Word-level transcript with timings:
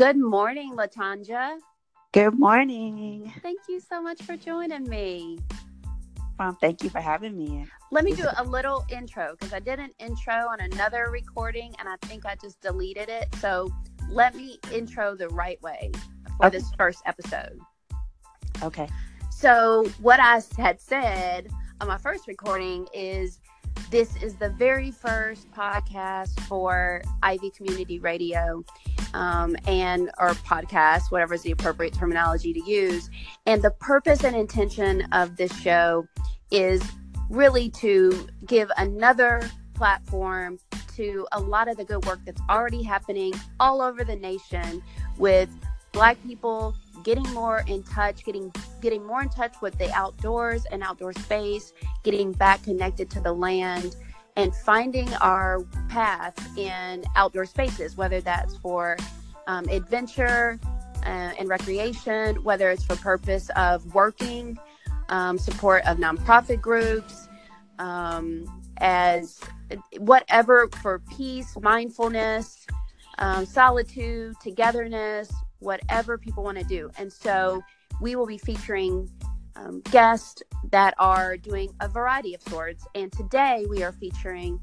Good 0.00 0.16
morning, 0.16 0.76
Latanja. 0.76 1.58
Good 2.14 2.38
morning. 2.38 3.30
Thank 3.42 3.60
you 3.68 3.80
so 3.80 4.00
much 4.00 4.22
for 4.22 4.34
joining 4.34 4.88
me. 4.88 5.40
Um, 6.38 6.56
thank 6.58 6.82
you 6.82 6.88
for 6.88 7.02
having 7.02 7.36
me. 7.36 7.66
Let 7.92 8.04
me 8.04 8.14
do 8.14 8.26
a 8.38 8.42
little 8.42 8.86
intro 8.88 9.36
because 9.38 9.52
I 9.52 9.60
did 9.60 9.78
an 9.78 9.90
intro 9.98 10.32
on 10.32 10.58
another 10.60 11.08
recording 11.10 11.74
and 11.78 11.86
I 11.86 11.96
think 12.06 12.24
I 12.24 12.34
just 12.36 12.62
deleted 12.62 13.10
it. 13.10 13.28
So 13.40 13.70
let 14.08 14.34
me 14.34 14.58
intro 14.72 15.14
the 15.16 15.28
right 15.28 15.60
way 15.60 15.92
for 16.38 16.46
Okay. 16.46 16.56
this 16.56 16.72
first 16.78 17.02
episode. 17.04 17.58
Okay. 18.62 18.88
So, 19.30 19.86
what 20.00 20.18
I 20.18 20.40
had 20.56 20.80
said 20.80 21.48
on 21.82 21.88
my 21.88 21.98
first 21.98 22.26
recording 22.26 22.88
is 22.94 23.38
this 23.90 24.16
is 24.22 24.36
the 24.36 24.48
very 24.48 24.92
first 24.92 25.50
podcast 25.50 26.40
for 26.44 27.02
Ivy 27.22 27.50
Community 27.50 27.98
Radio 27.98 28.64
um, 29.14 29.56
and 29.66 30.10
or 30.18 30.30
podcast, 30.30 31.10
whatever 31.10 31.34
is 31.34 31.42
the 31.42 31.50
appropriate 31.50 31.94
terminology 31.94 32.52
to 32.52 32.62
use. 32.64 33.10
And 33.46 33.62
the 33.62 33.70
purpose 33.70 34.24
and 34.24 34.36
intention 34.36 35.02
of 35.12 35.36
this 35.36 35.54
show 35.60 36.06
is 36.50 36.82
really 37.28 37.70
to 37.70 38.28
give 38.46 38.70
another 38.76 39.48
platform 39.74 40.58
to 40.96 41.26
a 41.32 41.40
lot 41.40 41.68
of 41.68 41.76
the 41.76 41.84
good 41.84 42.04
work 42.04 42.20
that's 42.26 42.42
already 42.50 42.82
happening 42.82 43.32
all 43.58 43.80
over 43.80 44.04
the 44.04 44.16
nation 44.16 44.82
with 45.16 45.48
Black 45.92 46.22
people 46.22 46.74
getting 47.02 47.28
more 47.32 47.64
in 47.66 47.82
touch, 47.82 48.24
getting 48.24 48.52
getting 48.80 49.04
more 49.04 49.22
in 49.22 49.28
touch 49.28 49.54
with 49.60 49.76
the 49.78 49.90
outdoors 49.92 50.64
and 50.70 50.82
outdoor 50.82 51.12
space, 51.14 51.72
getting 52.02 52.32
back 52.32 52.62
connected 52.62 53.10
to 53.10 53.20
the 53.20 53.32
land, 53.32 53.96
and 54.36 54.54
finding 54.54 55.12
our 55.14 55.62
path 55.88 56.34
in 56.56 57.04
outdoor 57.16 57.44
spaces, 57.44 57.96
whether 57.96 58.20
that's 58.20 58.56
for 58.56 58.96
um, 59.46 59.68
adventure 59.68 60.58
uh, 61.04 61.32
and 61.38 61.48
recreation, 61.48 62.42
whether 62.42 62.70
it's 62.70 62.84
for 62.84 62.96
purpose 62.96 63.50
of 63.56 63.94
working, 63.94 64.58
um, 65.08 65.38
support 65.38 65.84
of 65.86 65.98
nonprofit 65.98 66.60
groups, 66.60 67.28
um, 67.78 68.46
as 68.78 69.40
whatever 69.98 70.68
for 70.82 71.00
peace, 71.16 71.56
mindfulness, 71.60 72.66
um, 73.18 73.44
solitude, 73.44 74.34
togetherness, 74.42 75.30
whatever 75.58 76.16
people 76.16 76.42
want 76.42 76.58
to 76.58 76.64
do. 76.64 76.90
And 76.98 77.12
so 77.12 77.62
we 78.00 78.16
will 78.16 78.26
be 78.26 78.38
featuring 78.38 79.10
um, 79.60 79.80
guests 79.90 80.42
that 80.70 80.94
are 80.98 81.36
doing 81.36 81.70
a 81.80 81.88
variety 81.88 82.34
of 82.34 82.42
sorts. 82.42 82.86
And 82.94 83.12
today 83.12 83.66
we 83.68 83.82
are 83.82 83.92
featuring 83.92 84.60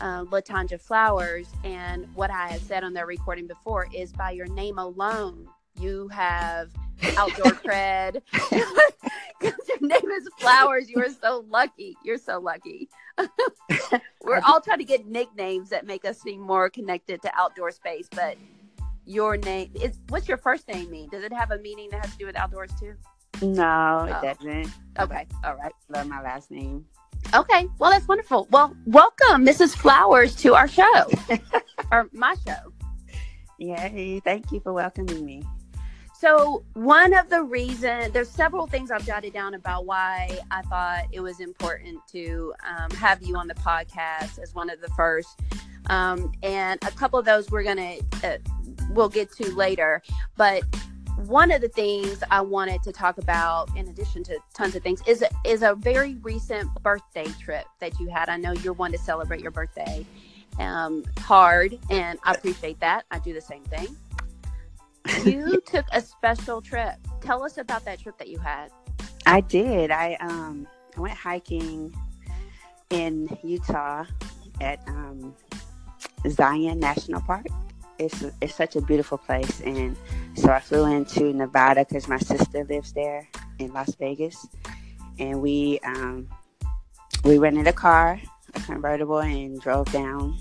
uh, 0.00 0.24
Latanja 0.24 0.80
Flowers. 0.80 1.48
And 1.64 2.06
what 2.14 2.30
I 2.30 2.48
had 2.48 2.60
said 2.62 2.84
on 2.84 2.92
their 2.92 3.06
recording 3.06 3.46
before 3.46 3.88
is 3.94 4.12
by 4.12 4.32
your 4.32 4.46
name 4.48 4.78
alone, 4.78 5.46
you 5.78 6.08
have 6.08 6.70
outdoor 7.16 7.52
cred. 7.52 8.22
Because 8.32 9.68
your 9.68 9.80
name 9.80 10.10
is 10.10 10.28
Flowers. 10.38 10.88
You 10.88 11.00
are 11.02 11.10
so 11.10 11.44
lucky. 11.48 11.96
You're 12.04 12.18
so 12.18 12.38
lucky. 12.38 12.88
We're 14.22 14.40
all 14.44 14.60
trying 14.60 14.78
to 14.78 14.84
get 14.84 15.06
nicknames 15.06 15.70
that 15.70 15.86
make 15.86 16.04
us 16.04 16.20
seem 16.20 16.40
more 16.40 16.70
connected 16.70 17.22
to 17.22 17.32
outdoor 17.38 17.70
space, 17.70 18.08
but 18.10 18.36
your 19.04 19.36
name 19.36 19.72
is 19.74 19.98
what's 20.08 20.28
your 20.28 20.36
first 20.36 20.68
name 20.68 20.88
mean? 20.90 21.08
Does 21.10 21.24
it 21.24 21.32
have 21.32 21.50
a 21.50 21.58
meaning 21.58 21.88
that 21.90 22.04
has 22.04 22.12
to 22.12 22.18
do 22.18 22.26
with 22.26 22.36
outdoors 22.36 22.70
too? 22.78 22.94
No, 23.42 24.06
it 24.08 24.16
Oh. 24.16 24.22
doesn't. 24.22 24.68
Okay, 24.98 25.26
all 25.44 25.56
right. 25.56 25.72
I 25.94 25.98
love 25.98 26.06
my 26.08 26.22
last 26.22 26.50
name. 26.50 26.84
Okay, 27.34 27.66
well 27.78 27.90
that's 27.90 28.06
wonderful. 28.08 28.46
Well, 28.50 28.74
welcome, 28.86 29.44
Mrs. 29.44 29.74
Flowers, 29.76 30.34
to 30.36 30.54
our 30.54 30.68
show 30.68 31.10
or 31.90 32.08
my 32.12 32.34
show. 32.46 32.72
Yay. 33.58 34.20
Thank 34.24 34.50
you 34.52 34.60
for 34.60 34.72
welcoming 34.72 35.24
me. 35.24 35.42
So 36.18 36.64
one 36.74 37.14
of 37.14 37.30
the 37.30 37.42
reasons 37.42 38.12
there's 38.12 38.28
several 38.28 38.66
things 38.68 38.90
I've 38.92 39.04
jotted 39.04 39.32
down 39.32 39.54
about 39.54 39.86
why 39.86 40.38
I 40.52 40.62
thought 40.62 41.06
it 41.10 41.20
was 41.20 41.40
important 41.40 41.98
to 42.12 42.54
um, 42.64 42.90
have 42.92 43.22
you 43.22 43.36
on 43.36 43.48
the 43.48 43.54
podcast 43.54 44.38
as 44.40 44.54
one 44.54 44.70
of 44.70 44.80
the 44.80 44.88
first, 44.96 45.40
um, 45.90 46.30
and 46.44 46.78
a 46.84 46.90
couple 46.92 47.18
of 47.18 47.24
those 47.24 47.50
we're 47.50 47.64
gonna 47.64 47.96
uh, 48.22 48.36
we'll 48.90 49.08
get 49.08 49.32
to 49.32 49.52
later. 49.54 50.00
But 50.36 50.62
one 51.28 51.50
of 51.50 51.60
the 51.60 51.68
things 51.68 52.22
I 52.30 52.40
wanted 52.40 52.82
to 52.84 52.92
talk 52.92 53.18
about, 53.18 53.74
in 53.76 53.88
addition 53.88 54.22
to 54.24 54.38
tons 54.54 54.74
of 54.74 54.82
things, 54.82 55.02
is 55.06 55.24
is 55.44 55.62
a 55.62 55.74
very 55.74 56.16
recent 56.22 56.72
birthday 56.82 57.26
trip 57.40 57.66
that 57.80 57.98
you 57.98 58.08
had. 58.08 58.28
I 58.28 58.36
know 58.36 58.52
you're 58.52 58.72
one 58.72 58.92
to 58.92 58.98
celebrate 58.98 59.40
your 59.40 59.50
birthday 59.50 60.06
um, 60.58 61.04
hard, 61.18 61.78
and 61.90 62.18
I 62.24 62.32
appreciate 62.32 62.80
that. 62.80 63.04
I 63.10 63.18
do 63.18 63.32
the 63.32 63.40
same 63.40 63.64
thing 63.64 63.96
you 65.24 65.60
took 65.66 65.86
a 65.92 66.00
special 66.00 66.60
trip. 66.60 66.94
Tell 67.20 67.42
us 67.44 67.58
about 67.58 67.84
that 67.84 68.00
trip 68.00 68.18
that 68.18 68.28
you 68.28 68.38
had. 68.38 68.70
I 69.26 69.40
did. 69.40 69.90
I 69.90 70.16
um 70.20 70.66
I 70.96 71.00
went 71.00 71.14
hiking 71.14 71.94
in 72.90 73.28
Utah 73.42 74.04
at 74.60 74.80
um 74.86 75.34
Zion 76.28 76.78
National 76.78 77.20
Park. 77.20 77.46
It's 77.98 78.24
it's 78.40 78.54
such 78.54 78.76
a 78.76 78.80
beautiful 78.80 79.18
place, 79.18 79.60
and 79.60 79.96
so 80.34 80.50
I 80.50 80.60
flew 80.60 80.84
into 80.86 81.32
Nevada 81.32 81.84
because 81.84 82.08
my 82.08 82.18
sister 82.18 82.64
lives 82.64 82.92
there 82.92 83.28
in 83.58 83.72
Las 83.72 83.94
Vegas, 83.96 84.46
and 85.18 85.40
we 85.40 85.78
um 85.84 86.28
we 87.24 87.38
rented 87.38 87.68
a 87.68 87.72
car, 87.72 88.20
a 88.54 88.60
convertible, 88.60 89.20
and 89.20 89.60
drove 89.60 89.90
down. 89.92 90.36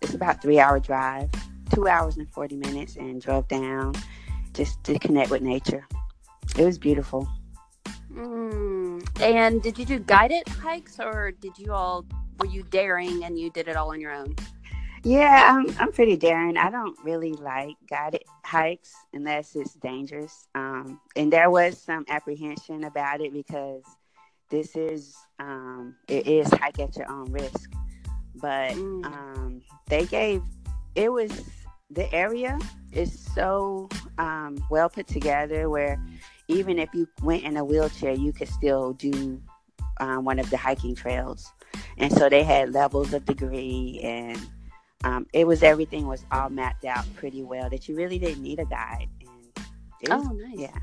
It's 0.00 0.14
about 0.14 0.40
three 0.40 0.58
hour 0.58 0.78
drive, 0.78 1.30
two 1.74 1.88
hours 1.88 2.16
and 2.16 2.28
forty 2.30 2.56
minutes, 2.56 2.96
and 2.96 3.20
drove 3.20 3.48
down 3.48 3.94
just 4.54 4.82
to 4.84 4.98
connect 4.98 5.30
with 5.30 5.42
nature. 5.42 5.86
It 6.56 6.64
was 6.64 6.78
beautiful. 6.78 7.28
Mm. 8.12 9.06
And 9.20 9.62
did 9.62 9.78
you 9.78 9.84
do 9.84 9.98
guided 9.98 10.48
hikes 10.48 10.98
or 10.98 11.32
did 11.32 11.58
you 11.58 11.72
all, 11.72 12.04
were 12.38 12.46
you 12.46 12.62
daring 12.64 13.24
and 13.24 13.38
you 13.38 13.50
did 13.50 13.68
it 13.68 13.76
all 13.76 13.90
on 13.90 14.00
your 14.00 14.12
own? 14.12 14.34
Yeah, 15.04 15.54
I'm 15.54 15.66
I'm 15.78 15.92
pretty 15.92 16.16
daring. 16.16 16.56
I 16.56 16.70
don't 16.70 16.96
really 17.04 17.32
like 17.32 17.76
guided 17.88 18.24
hikes 18.44 18.92
unless 19.12 19.54
it's 19.56 19.74
dangerous. 19.74 20.48
Um, 20.54 21.00
and 21.16 21.32
there 21.32 21.50
was 21.50 21.78
some 21.80 22.04
apprehension 22.08 22.84
about 22.84 23.20
it 23.20 23.32
because 23.32 23.82
this 24.50 24.76
is 24.76 25.16
um, 25.38 25.94
it 26.08 26.26
is 26.26 26.50
hike 26.52 26.78
at 26.80 26.96
your 26.96 27.10
own 27.10 27.30
risk. 27.32 27.70
But 28.34 28.72
Mm. 28.72 29.04
um, 29.06 29.62
they 29.88 30.04
gave 30.06 30.42
it 30.94 31.10
was 31.12 31.30
the 31.90 32.12
area 32.14 32.58
is 32.92 33.18
so 33.34 33.88
um, 34.18 34.56
well 34.70 34.88
put 34.88 35.06
together 35.06 35.68
where 35.70 36.02
even 36.48 36.78
if 36.78 36.88
you 36.94 37.08
went 37.22 37.44
in 37.44 37.56
a 37.56 37.64
wheelchair, 37.64 38.12
you 38.12 38.32
could 38.32 38.48
still 38.48 38.92
do 38.94 39.40
um, 40.00 40.24
one 40.24 40.38
of 40.38 40.48
the 40.50 40.56
hiking 40.56 40.94
trails. 40.94 41.50
And 41.98 42.12
so 42.12 42.28
they 42.28 42.42
had 42.42 42.72
levels 42.72 43.12
of 43.12 43.24
degree 43.24 44.00
and 44.02 44.38
um, 45.04 45.26
it 45.32 45.46
was 45.46 45.62
everything 45.62 46.06
was 46.06 46.24
all 46.32 46.50
mapped 46.50 46.84
out 46.84 47.04
pretty 47.16 47.42
well 47.42 47.70
that 47.70 47.88
you 47.88 47.96
really 47.96 48.18
didn't 48.18 48.42
need 48.42 48.58
a 48.58 48.64
guide. 48.64 49.08
And 49.20 49.66
it 50.00 50.10
was, 50.10 50.26
Oh, 50.26 50.32
nice. 50.32 50.58
yeah, 50.58 50.78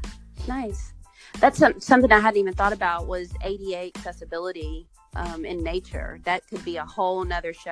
Nice. 0.47 0.93
That's 1.39 1.57
some, 1.57 1.79
something 1.81 2.11
I 2.11 2.19
hadn't 2.19 2.39
even 2.39 2.53
thought 2.53 2.71
about 2.73 3.07
was 3.07 3.33
ADA 3.43 3.91
accessibility 3.95 4.87
um, 5.15 5.43
in 5.43 5.63
nature. 5.63 6.19
That 6.23 6.47
could 6.47 6.63
be 6.63 6.77
a 6.77 6.85
whole 6.85 7.23
nother 7.25 7.53
show 7.53 7.71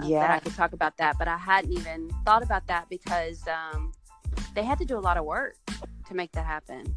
uh, 0.00 0.08
that 0.08 0.30
I 0.30 0.38
could 0.40 0.54
talk 0.54 0.72
about 0.72 0.96
that, 0.96 1.16
but 1.18 1.28
I 1.28 1.36
hadn't 1.36 1.72
even 1.72 2.10
thought 2.24 2.42
about 2.42 2.66
that 2.68 2.88
because 2.88 3.42
um, 3.48 3.92
they 4.54 4.62
had 4.64 4.78
to 4.78 4.84
do 4.84 4.96
a 4.96 5.00
lot 5.00 5.16
of 5.18 5.24
work 5.24 5.56
to 6.08 6.14
make 6.14 6.32
that 6.32 6.46
happen. 6.46 6.94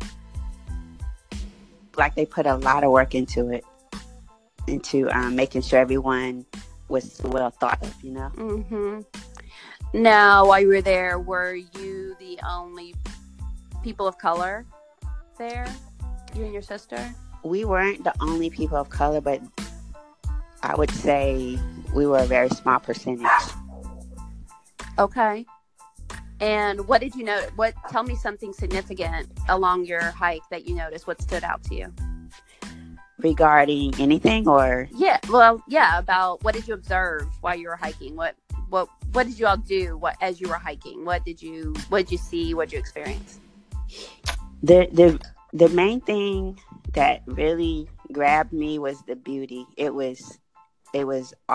like 1.97 2.15
they 2.15 2.25
put 2.25 2.45
a 2.45 2.55
lot 2.55 2.83
of 2.83 2.91
work 2.91 3.13
into 3.15 3.49
it, 3.49 3.65
into 4.67 5.09
um, 5.09 5.35
making 5.35 5.61
sure 5.63 5.79
everyone 5.79 6.45
was 6.89 7.21
well 7.23 7.49
thought 7.49 7.81
of. 7.81 7.93
You 8.03 8.11
know, 8.11 8.29
hmm 8.29 9.01
Now, 9.93 10.47
while 10.47 10.61
you 10.61 10.67
were 10.67 10.81
there, 10.81 11.19
were 11.19 11.55
you 11.55 12.15
the 12.19 12.39
only 12.47 12.95
people 13.83 14.07
of 14.07 14.17
color 14.17 14.65
there? 15.37 15.67
You 16.35 16.43
and 16.43 16.53
your 16.53 16.61
sister? 16.61 16.99
we 17.43 17.65
weren't 17.65 18.03
the 18.03 18.13
only 18.21 18.49
people 18.49 18.77
of 18.77 18.89
color, 18.89 19.21
but 19.21 19.41
I 20.63 20.75
would 20.75 20.91
say 20.91 21.57
we 21.93 22.05
were 22.05 22.19
a 22.19 22.25
very 22.25 22.49
small 22.49 22.79
percentage. 22.79 23.25
Okay. 24.99 25.45
And 26.39 26.87
what 26.87 27.01
did 27.01 27.15
you 27.15 27.23
know? 27.23 27.41
What? 27.55 27.73
Tell 27.89 28.03
me 28.03 28.15
something 28.15 28.53
significant 28.53 29.27
along 29.49 29.85
your 29.85 30.01
hike 30.01 30.43
that 30.51 30.67
you 30.67 30.75
noticed. 30.75 31.07
What 31.07 31.21
stood 31.21 31.43
out 31.43 31.63
to 31.65 31.75
you? 31.75 31.93
Regarding 33.19 33.93
anything 33.99 34.47
or 34.47 34.87
Yeah. 34.95 35.19
Well, 35.29 35.63
yeah. 35.67 35.99
About 35.99 36.43
what 36.43 36.53
did 36.55 36.67
you 36.67 36.73
observe 36.73 37.27
while 37.41 37.55
you 37.55 37.67
were 37.69 37.75
hiking? 37.75 38.15
What? 38.15 38.35
What? 38.69 38.89
What 39.13 39.25
did 39.27 39.39
you 39.39 39.47
all 39.47 39.57
do? 39.57 39.97
What 39.97 40.15
as 40.21 40.39
you 40.41 40.47
were 40.49 40.55
hiking? 40.55 41.05
What 41.05 41.25
did 41.25 41.41
you? 41.41 41.73
What 41.89 42.05
did 42.05 42.11
you 42.11 42.17
see? 42.17 42.53
What 42.53 42.69
did 42.69 42.73
you 42.73 42.79
experience? 42.79 43.39
the 44.63 44.87
the 44.91 45.19
the 45.53 45.69
main 45.69 46.01
thing 46.01 46.59
that 46.93 47.21
really 47.25 47.87
grabbed 48.11 48.53
me 48.53 48.79
was 48.79 49.01
the 49.03 49.15
beauty. 49.15 49.65
It 49.77 49.93
was 49.93 50.39
it 50.93 51.05
was 51.05 51.33